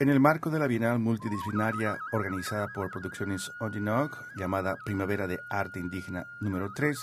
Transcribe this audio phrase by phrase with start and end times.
[0.00, 5.80] En el marco de la Bienal Multidisciplinaria organizada por Producciones Ondinok, llamada Primavera de Arte
[5.80, 6.96] Indígena número 3,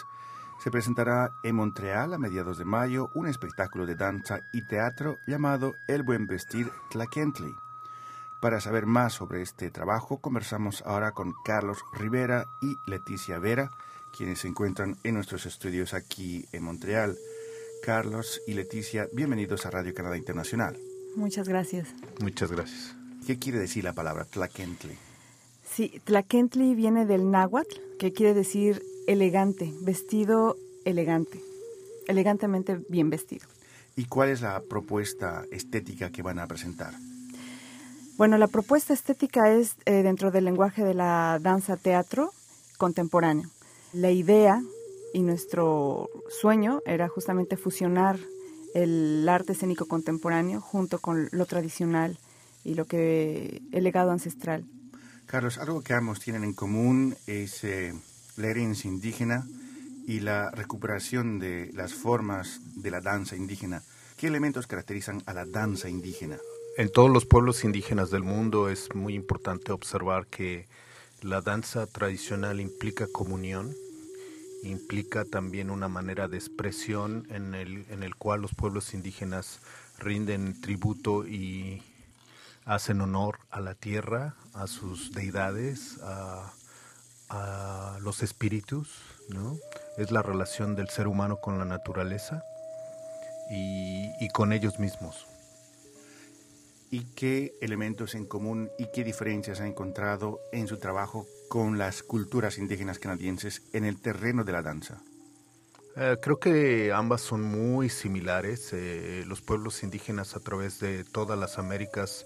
[0.63, 5.73] se presentará en Montreal a mediados de mayo un espectáculo de danza y teatro llamado
[5.89, 7.53] El Buen Vestir Tlaquentli.
[8.39, 13.71] Para saber más sobre este trabajo, conversamos ahora con Carlos Rivera y Leticia Vera,
[14.17, 17.17] quienes se encuentran en nuestros estudios aquí en Montreal.
[17.83, 20.77] Carlos y Leticia, bienvenidos a Radio Canadá Internacional.
[21.15, 21.87] Muchas gracias.
[22.19, 22.95] Muchas gracias.
[23.25, 24.95] ¿Qué quiere decir la palabra tlaquentli?
[25.67, 31.41] Sí, tlaquentli viene del náhuatl, que quiere decir elegante, vestido elegante,
[32.07, 33.47] elegantemente bien vestido.
[33.95, 36.93] ¿Y cuál es la propuesta estética que van a presentar?
[38.17, 42.31] Bueno, la propuesta estética es eh, dentro del lenguaje de la danza teatro
[42.77, 43.49] contemporáneo.
[43.93, 44.61] La idea
[45.13, 48.17] y nuestro sueño era justamente fusionar
[48.75, 52.19] el arte escénico contemporáneo junto con lo tradicional
[52.63, 54.65] y lo que el legado ancestral.
[55.25, 57.93] Carlos, algo que ambos tienen en común es eh,
[58.35, 59.47] la herencia indígena
[60.05, 63.81] y la recuperación de las formas de la danza indígena.
[64.17, 66.37] ¿Qué elementos caracterizan a la danza indígena?
[66.77, 70.67] En todos los pueblos indígenas del mundo es muy importante observar que
[71.21, 73.73] la danza tradicional implica comunión,
[74.69, 79.59] implica también una manera de expresión en el, en el cual los pueblos indígenas
[79.99, 81.81] rinden tributo y
[82.65, 86.51] hacen honor a la tierra, a sus deidades, a,
[88.01, 89.57] los espíritus, ¿no?
[89.97, 92.43] Es la relación del ser humano con la naturaleza
[93.51, 95.25] y, y con ellos mismos.
[96.91, 101.25] ¿Y qué elementos en común y qué diferencias ha encontrado en su trabajo
[101.55, 105.01] con las culturas indígenas canadienses en el terreno de la danza?
[105.95, 108.73] Eh, creo que ambas son muy similares.
[108.73, 112.25] Eh, los pueblos indígenas a través de todas las Américas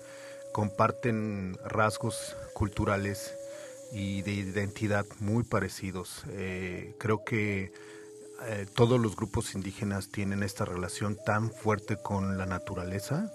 [0.51, 3.35] comparten rasgos culturales
[3.91, 6.23] y de identidad muy parecidos.
[6.29, 7.72] Eh, creo que
[8.73, 13.31] todos los grupos indígenas tienen esta relación tan fuerte con la naturaleza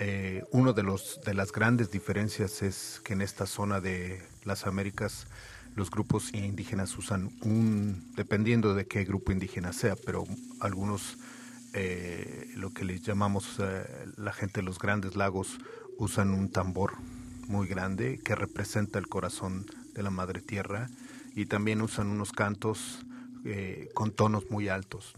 [0.00, 4.66] eh, uno de los de las grandes diferencias es que en esta zona de las
[4.66, 5.26] Américas
[5.76, 10.24] los grupos indígenas usan un dependiendo de qué grupo indígena sea pero
[10.60, 11.18] algunos
[11.72, 13.84] eh, lo que les llamamos eh,
[14.16, 15.58] la gente de los grandes lagos
[15.98, 16.94] usan un tambor
[17.48, 20.88] muy grande que representa el corazón de la madre tierra
[21.34, 23.00] y también usan unos cantos
[23.92, 25.14] con tonos muy altos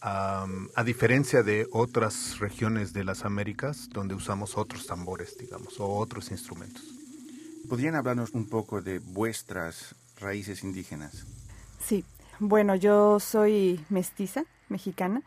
[0.00, 6.30] a diferencia de otras regiones de las Américas donde usamos otros tambores, digamos, o otros
[6.30, 6.95] instrumentos.
[7.68, 11.26] ¿Podrían hablarnos un poco de vuestras raíces indígenas?
[11.78, 12.04] Sí,
[12.38, 15.22] bueno, yo soy mestiza, mexicana.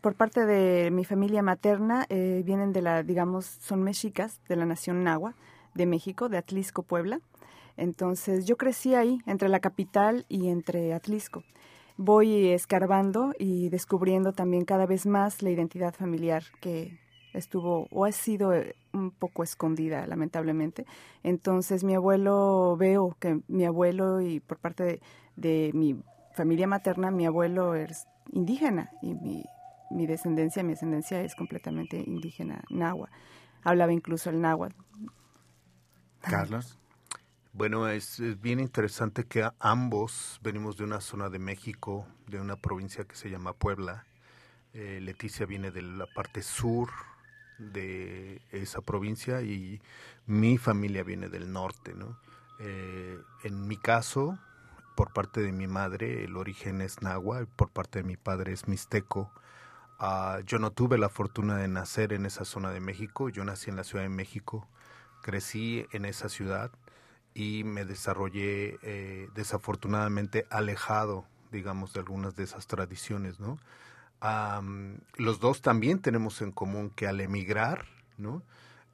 [0.00, 4.66] Por parte de mi familia materna eh, vienen de la, digamos, son mexicas de la
[4.66, 5.34] nación Nahua
[5.74, 7.20] de México, de Atlisco, Puebla.
[7.76, 11.42] Entonces yo crecí ahí, entre la capital y entre Atlisco
[11.96, 16.98] voy escarbando y descubriendo también cada vez más la identidad familiar que
[17.32, 20.86] estuvo o ha sido eh, un poco escondida, lamentablemente.
[21.22, 25.00] Entonces mi abuelo, veo que mi abuelo y por parte
[25.36, 26.00] de, mi
[26.32, 29.44] familia materna, mi abuelo es indígena y mi,
[29.90, 33.12] mi descendencia, mi ascendencia es completamente indígena, náhuatl.
[33.62, 34.76] Hablaba incluso el náhuatl.
[36.20, 36.78] Carlos.
[37.52, 43.04] Bueno, es, bien interesante que ambos venimos de una zona de México, de una provincia
[43.04, 44.06] que se llama Puebla.
[44.72, 46.88] Eh, Leticia viene de la parte sur
[47.58, 49.80] de esa provincia y
[50.26, 52.18] mi familia viene del norte, ¿no?
[52.58, 54.38] Eh, en mi caso,
[54.94, 58.68] por parte de mi madre, el origen es náhuatl, por parte de mi padre es
[58.68, 59.32] mixteco.
[59.98, 63.70] Ah, yo no tuve la fortuna de nacer en esa zona de México, yo nací
[63.70, 64.68] en la Ciudad de México,
[65.22, 66.70] crecí en esa ciudad
[67.34, 73.58] y me desarrollé eh, desafortunadamente alejado, digamos, de algunas de esas tradiciones, ¿no?
[75.16, 77.86] Los dos también tenemos en común que al emigrar,
[78.16, 78.42] ¿no?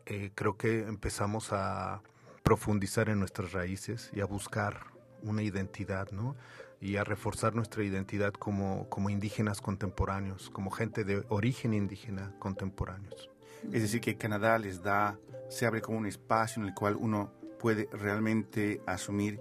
[0.06, 2.02] Eh, creo que empezamos a
[2.42, 4.86] profundizar en nuestras raíces y a buscar
[5.22, 6.36] una identidad, ¿no?
[6.80, 13.30] Y a reforzar nuestra identidad como, como indígenas contemporáneos, como gente de origen indígena contemporáneos.
[13.72, 15.18] Es decir, que Canadá les da,
[15.50, 19.40] se abre como un espacio en el cual uno puede realmente asumir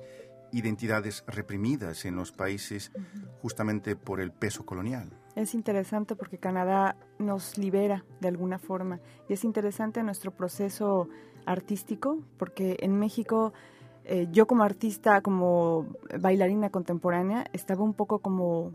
[0.51, 2.91] identidades reprimidas en los países
[3.41, 5.09] justamente por el peso colonial.
[5.39, 8.99] Es interesante porque Canadá nos libera de alguna forma
[9.29, 11.07] y es interesante nuestro proceso
[11.45, 13.53] artístico porque en México
[14.03, 15.85] eh, yo como artista, como
[16.19, 18.73] bailarina contemporánea, estaba un poco como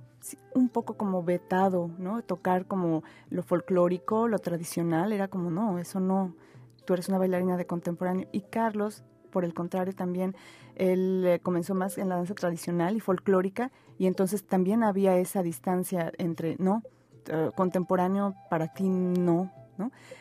[0.55, 2.23] un poco como vetado, ¿no?
[2.23, 6.35] Tocar como lo folclórico, lo tradicional, era como no, eso no,
[6.87, 8.27] tú eres una bailarina de contemporáneo.
[8.33, 9.05] Y Carlos,
[9.35, 10.37] por el contrario, también
[10.77, 15.43] él eh, comenzó más en la danza tradicional y folclórica y entonces también había esa
[15.43, 16.85] distancia entre, no,
[17.27, 19.51] eh, contemporáneo para ti no.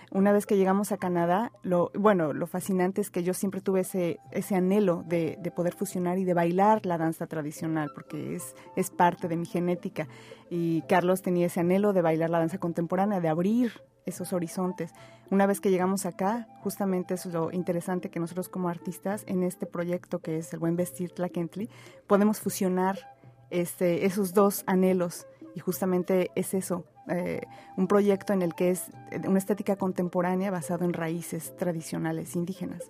[0.10, 3.82] Una vez que llegamos a Canadá, lo, bueno, lo fascinante es que yo siempre tuve
[3.82, 4.20] ese,
[4.56, 8.36] anhelo de, de, poder fusionar y de bailar la danza tradicional, porque
[8.76, 10.08] es parte de mi genética.
[10.50, 13.74] Y Carlos tenía ese anhelo de bailar la danza contemporánea, de abrir
[14.06, 14.92] esos horizontes.
[15.30, 19.66] Una vez que llegamos acá, justamente es lo interesante que nosotros como artistas en este
[19.66, 21.70] proyecto que es el Buen Vestir Tlaquentli,
[22.08, 23.16] podemos fusionar
[23.50, 27.42] este, esos dos anhelos y justamente es eso, eh,
[27.78, 28.86] un proyecto en el que es
[29.28, 32.90] una estética contemporánea basado en raíces tradicionales indígenas.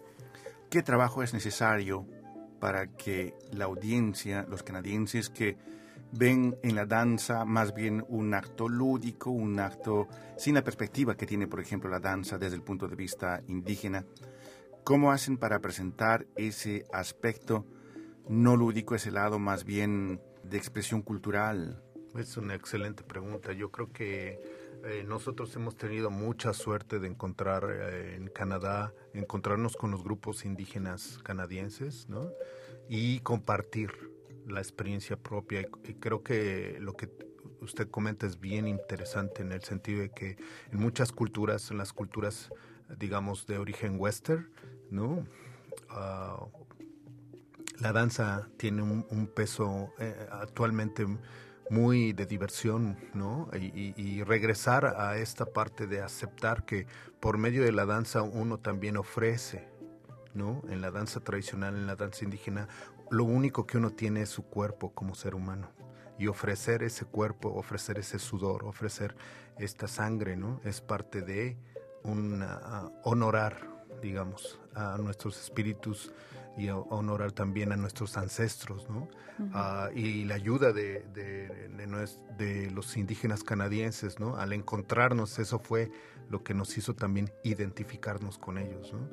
[0.69, 2.05] ¿Qué trabajo es necesario
[2.59, 5.57] para que la audiencia, los canadienses que
[6.15, 10.07] ven en la danza más bien un acto lúdico, un acto
[10.37, 14.05] sin la perspectiva que tiene, por ejemplo, la danza desde el punto de vista indígena.
[14.83, 17.65] ¿Cómo hacen para presentar ese aspecto
[18.29, 21.81] no lúdico, ese lado más bien de expresión cultural?
[22.15, 23.53] Es una excelente pregunta.
[23.53, 24.39] Yo creo que
[24.83, 30.45] eh, nosotros hemos tenido mucha suerte de encontrar eh, en Canadá, encontrarnos con los grupos
[30.45, 32.29] indígenas canadienses, ¿no?
[32.87, 34.12] Y compartir
[34.47, 35.61] la experiencia propia.
[35.83, 37.09] Y creo que lo que
[37.61, 40.37] usted comenta es bien interesante en el sentido de que
[40.71, 42.49] en muchas culturas, en las culturas,
[42.99, 44.49] digamos, de origen western,
[44.89, 45.25] ¿no?
[45.89, 46.45] Ah,
[47.79, 51.05] la danza tiene un, peso eh, actualmente
[51.69, 53.49] muy de diversión, ¿no?
[53.53, 56.85] Y, y, regresar a esta parte de aceptar que
[57.19, 59.67] por medio de la danza uno también ofrece,
[60.33, 60.61] ¿no?
[60.69, 62.67] En la danza tradicional, en la danza indígena,
[63.13, 65.69] lo único que uno tiene es su cuerpo como ser humano.
[66.17, 69.15] Y ofrecer ese cuerpo, ofrecer ese sudor, ofrecer
[69.59, 70.59] esta sangre, ¿no?
[70.63, 71.55] Es parte de
[72.03, 72.43] un
[73.03, 73.69] honorar,
[74.01, 76.11] digamos, a nuestros espíritus
[76.57, 79.07] y honorar también a nuestros ancestros, ¿no?
[79.53, 81.69] Ah, y la ayuda de, de,
[82.37, 84.37] de, los indígenas canadienses, ¿no?
[84.37, 85.91] Al encontrarnos, eso fue
[86.29, 89.07] lo que nos hizo también identificarnos con ellos, ¿no?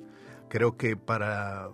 [0.49, 1.70] Creo que para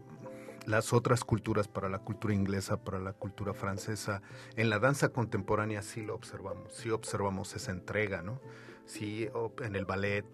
[0.66, 4.20] las otras culturas, para la cultura inglesa, para la cultura francesa,
[4.56, 8.40] en la danza contemporánea sí lo observamos, sí observamos esa entrega, ¿no?
[8.84, 9.28] Sí,
[9.62, 10.24] en el ballet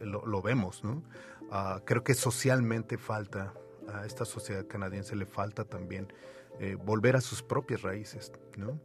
[0.00, 1.02] lo, vemos, ¿no?
[1.50, 3.54] Ah, creo que socialmente falta,
[3.92, 6.12] a esta sociedad canadiense le falta también
[6.58, 8.80] eh, volver a sus propias raíces, ¿no?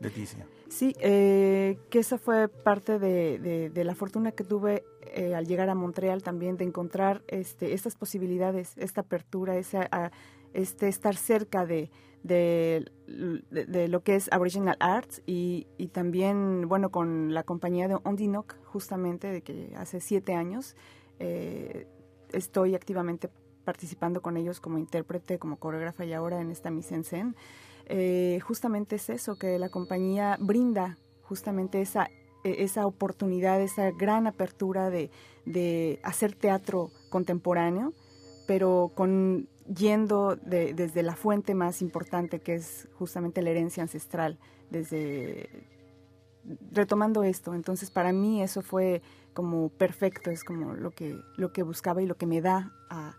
[0.00, 0.46] Leticia.
[0.68, 5.74] Sí, eh, que esa fue parte de, la fortuna que tuve eh, al llegar a
[5.74, 10.12] Montreal también de encontrar este, estas posibilidades, esta apertura, esa,
[10.54, 11.90] este, estar cerca de,
[12.22, 18.54] de, lo que es Aboriginal Arts y, y, también, bueno, con la compañía de Ondinok,
[18.64, 20.76] justamente, de que hace siete años
[21.18, 21.86] eh,
[22.32, 23.28] estoy activamente
[23.64, 27.34] participando con ellos como intérprete, como coreógrafa y ahora en esta mise en scène.
[27.92, 32.08] Eh, justamente es eso, que la compañía brinda justamente esa,
[32.44, 35.10] e, esa oportunidad, esa gran apertura de,
[36.04, 37.92] hacer teatro contemporáneo,
[38.46, 44.38] pero con yendo desde la fuente más importante que es justamente la herencia ancestral,
[44.70, 45.48] desde
[46.70, 47.54] retomando esto.
[47.54, 49.02] Entonces para mí eso fue
[49.34, 53.16] como perfecto, es como lo que, lo que buscaba y lo que me da a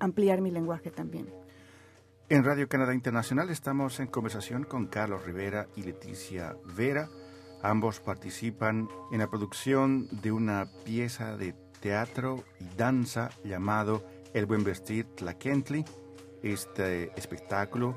[0.00, 1.28] ampliar mi lenguaje también.
[2.30, 7.08] En Radio Canadá Internacional estamos en conversación con Carlos Rivera y Leticia Vera.
[7.62, 14.04] Ambos participan en la producción de una pieza de teatro y danza llamado
[14.34, 15.86] El Buen Vestir Tlaquentli.
[16.42, 17.96] Este espectáculo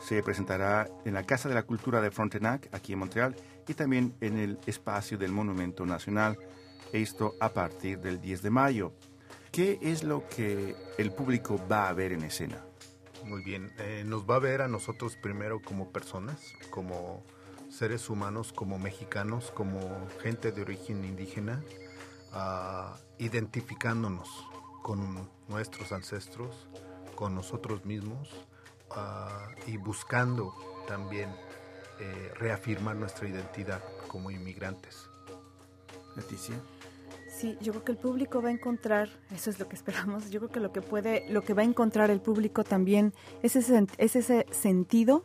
[0.00, 3.36] se presentará en la Casa de la Cultura de Frontenac, aquí en Montreal,
[3.68, 6.38] y también en el espacio del Monumento Nacional,
[6.94, 8.94] esto a partir del 10 de mayo.
[9.52, 12.65] ¿Qué es lo que el público va a ver en escena?
[13.26, 13.72] Muy bien.
[13.78, 17.24] Eh, nos va a ver a nosotros primero como personas, como
[17.68, 19.80] seres humanos, como mexicanos, como
[20.22, 21.60] gente de origen indígena,
[22.32, 24.28] uh, identificándonos
[24.84, 26.68] con nuestros ancestros,
[27.16, 28.32] con nosotros mismos
[28.90, 30.54] uh, y buscando
[30.86, 31.28] también
[31.98, 35.08] eh, reafirmar nuestra identidad como inmigrantes.
[36.14, 36.54] Leticia.
[37.36, 40.40] Sí, yo creo que el público va a encontrar, eso es lo que esperamos, yo
[40.40, 43.12] creo que lo que puede, lo que va a encontrar el público también
[43.42, 45.22] es ese, es ese sentido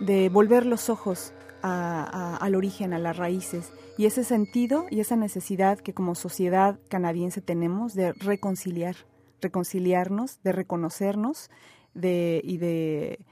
[0.00, 5.78] de volver los ojos al origen, a las raíces, y ese sentido y esa necesidad
[5.78, 8.96] que como sociedad canadiense tenemos de reconciliar,
[9.42, 11.50] reconciliarnos, de reconocernos
[11.92, 13.26] de, y de,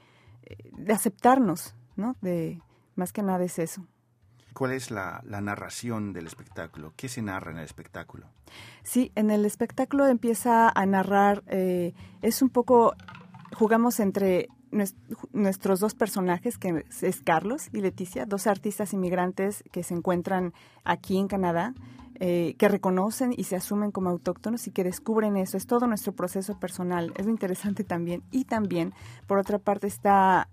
[0.77, 2.15] de aceptarnos, ¿no?
[2.21, 2.61] De,
[2.95, 3.87] más que nada es eso.
[4.53, 6.93] ¿Cuál es la, narración del espectáculo?
[6.95, 8.27] ¿Qué se narra en el espectáculo?
[8.83, 12.93] Sí, en el espectáculo empieza a narrar, eh, es un poco,
[13.53, 14.49] jugamos entre
[15.33, 20.53] nuestros dos personajes, que es Carlos y Leticia, dos artistas inmigrantes que se encuentran
[20.83, 21.73] aquí en Canadá,
[22.23, 25.57] eh, que reconocen y se asumen como autóctonos y que descubren eso.
[25.57, 27.13] Es todo nuestro proceso personal.
[27.17, 28.21] Es lo interesante también.
[28.31, 28.93] Y también,
[29.25, 30.47] por otra parte, está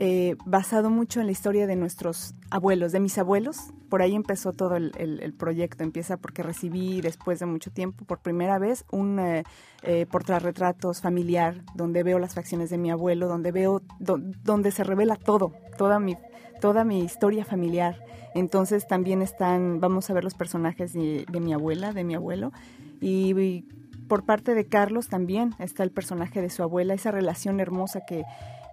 [0.00, 3.72] eh, basado mucho en la historia de nuestros abuelos, de mis abuelos.
[3.88, 5.84] Por ahí empezó todo el, proyecto.
[5.84, 9.44] Empieza porque recibí después de mucho tiempo, por primera vez, un eh,
[9.82, 15.16] eh portarretratos familiar donde veo las facciones de mi abuelo, donde veo, donde se revela
[15.16, 16.16] todo, toda mi,
[16.60, 18.04] toda mi historia familiar.
[18.34, 22.52] Entonces también están, vamos a ver los personajes de, mi abuela, de mi abuelo.
[23.00, 23.64] y
[24.08, 28.24] por parte de Carlos también está el personaje de su abuela, esa relación hermosa que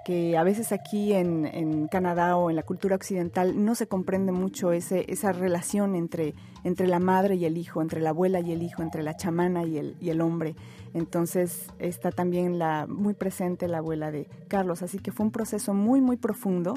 [0.04, 4.32] que a veces aquí en, en, Canadá o en la cultura occidental no se comprende
[4.32, 8.52] mucho ese, esa relación entre, entre la madre y el hijo, entre la abuela y
[8.52, 10.56] el hijo, entre la chamana y el, y el hombre.
[10.94, 15.74] Entonces está también la, muy presente la abuela de Carlos, así que fue un proceso
[15.74, 16.74] muy, muy profundo,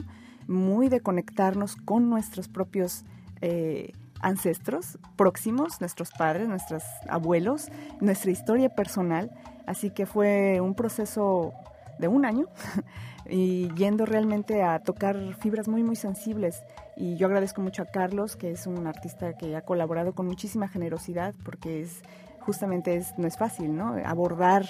[0.46, 3.04] muy de conectarnos con nuestros propios
[3.40, 7.68] eh, ancestros próximos, nuestros padres, nuestros abuelos,
[8.00, 9.30] nuestra historia personal,
[9.66, 11.52] así que fue un proceso
[11.98, 12.48] de un año
[13.28, 16.62] y yendo realmente a tocar fibras muy, muy sensibles.
[16.96, 20.68] Y yo agradezco mucho a Carlos, que es un artista que ha colaborado con muchísima
[20.68, 22.02] generosidad, porque es
[22.40, 23.96] justamente es, no es fácil, ¿no?
[24.04, 24.66] Abordar,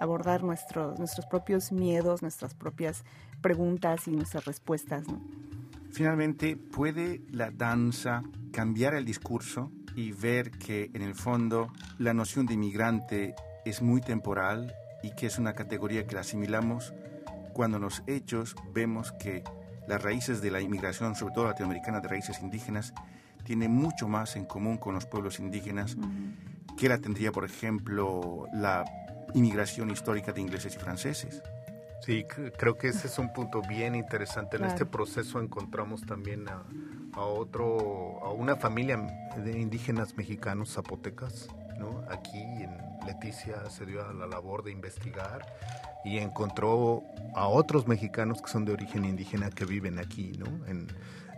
[0.00, 3.04] abordar nuestros, nuestros propios miedos, nuestras propias
[3.40, 5.04] preguntas y nuestras respuestas,
[5.92, 12.46] Finalmente, ¿puede la danza cambiar el discurso y ver que en el fondo la noción
[12.46, 13.34] de inmigrante
[13.66, 16.94] es muy temporal y que es una categoría que la asimilamos
[17.52, 19.44] cuando en los hechos vemos que
[19.86, 22.94] las raíces de la inmigración, sobre todo latinoamericana de raíces indígenas,
[23.44, 25.96] tiene mucho más en común con los pueblos indígenas
[26.78, 28.84] que la tendría, por ejemplo, la
[29.34, 31.42] inmigración histórica de ingleses y franceses.
[32.00, 32.24] Sí,
[32.58, 34.56] creo que ese es un punto bien interesante.
[34.56, 36.64] En este proceso encontramos también a,
[37.12, 38.96] a, otro, a una familia
[39.36, 41.48] de indígenas mexicanos zapotecas,
[41.82, 42.04] ¿no?
[42.10, 42.70] Aquí en
[43.06, 45.44] Leticia se dio a la labor de investigar
[46.04, 47.02] y encontró
[47.34, 50.46] a otros mexicanos que son de origen indígena que viven aquí, ¿no?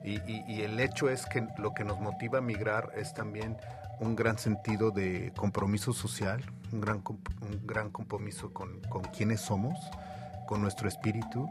[0.04, 3.56] y, el hecho es que lo que nos motiva a migrar es también
[4.00, 7.02] un gran sentido de compromiso social, un gran,
[7.40, 9.78] un gran compromiso con, con quienes somos,
[10.46, 11.48] con nuestro espíritu.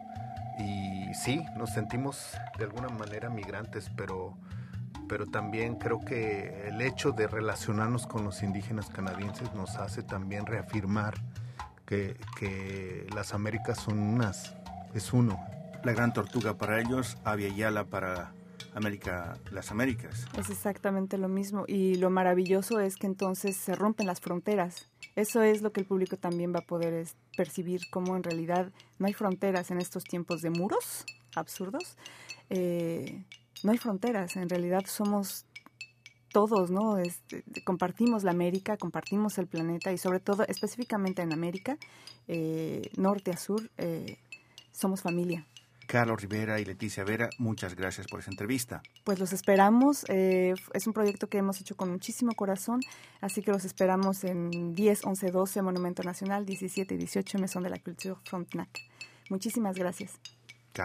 [0.59, 2.27] Y sí, nos sentimos
[2.59, 4.37] de alguna manera migrantes, pero,
[5.07, 10.45] pero también creo que el hecho de relacionarnos con los indígenas canadienses nos hace también
[10.45, 11.15] reafirmar
[11.85, 14.55] que, las Américas son unas,
[14.93, 15.39] es uno.
[15.83, 18.33] La gran tortuga para ellos, Avia Yala para
[18.73, 20.25] América, las Américas.
[20.37, 24.89] Es exactamente lo mismo y lo maravilloso es que entonces se rompen las fronteras.
[25.15, 27.07] Eso es lo que el público también va a poder
[27.37, 31.05] percibir, como en realidad no hay fronteras en estos tiempos de muros
[31.35, 31.97] absurdos.
[32.49, 33.23] Eh,
[33.63, 35.45] no hay fronteras, en realidad somos
[36.31, 36.97] todos, ¿no?
[36.97, 41.77] Este, compartimos la América, compartimos el planeta y sobre todo, específicamente en América,
[42.27, 44.17] eh, norte a sur, eh,
[44.71, 45.45] somos familia.
[45.85, 48.81] Carlos Rivera y Leticia Vera, muchas gracias por esa entrevista.
[49.03, 50.05] Pues los esperamos.
[50.07, 52.79] Eh, es un proyecto que hemos hecho con muchísimo corazón,
[53.21, 57.69] así que los esperamos en 10, 11, 12 Monumento Nacional, 17 y 18 Mesón de
[57.69, 58.69] la Cultura Frontenac.
[59.29, 60.19] Muchísimas gracias.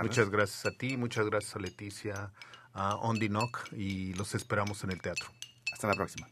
[0.02, 2.32] Muchas gracias a ti, muchas gracias a Leticia,
[2.78, 5.28] a Ondinoc y los esperamos en el teatro.
[5.73, 6.28] Hasta la próxima.